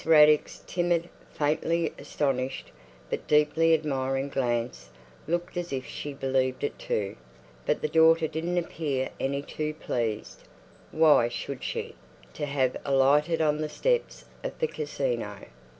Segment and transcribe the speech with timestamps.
[0.03, 2.71] Raddick's timid, faintly astonished,
[3.11, 4.89] but deeply admiring glance
[5.27, 7.15] looked as if she believed it, too;
[7.67, 14.25] but the daughter didn't appear any too pleased—why should she?—to have alighted on the steps
[14.43, 15.45] of the Casino.